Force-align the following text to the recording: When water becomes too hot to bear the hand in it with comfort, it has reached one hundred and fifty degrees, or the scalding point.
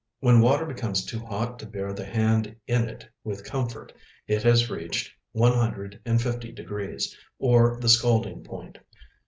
When 0.19 0.41
water 0.41 0.65
becomes 0.65 1.05
too 1.05 1.19
hot 1.19 1.59
to 1.59 1.67
bear 1.67 1.93
the 1.93 2.07
hand 2.07 2.55
in 2.65 2.89
it 2.89 3.07
with 3.23 3.43
comfort, 3.43 3.93
it 4.25 4.41
has 4.41 4.67
reached 4.67 5.11
one 5.31 5.53
hundred 5.53 6.01
and 6.07 6.19
fifty 6.19 6.51
degrees, 6.51 7.15
or 7.37 7.77
the 7.79 7.89
scalding 7.89 8.43
point. 8.43 8.79